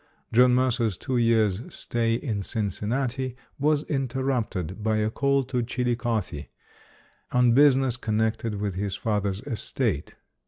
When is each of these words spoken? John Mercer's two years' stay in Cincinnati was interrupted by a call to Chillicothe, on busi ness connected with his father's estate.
John 0.33 0.55
Mercer's 0.55 0.97
two 0.97 1.17
years' 1.17 1.61
stay 1.71 2.15
in 2.15 2.41
Cincinnati 2.41 3.35
was 3.59 3.83
interrupted 3.83 4.81
by 4.81 4.97
a 4.97 5.11
call 5.11 5.43
to 5.43 5.61
Chillicothe, 5.61 6.45
on 7.31 7.53
busi 7.53 7.77
ness 7.77 7.97
connected 7.97 8.55
with 8.59 8.73
his 8.73 8.95
father's 8.95 9.41
estate. 9.43 10.15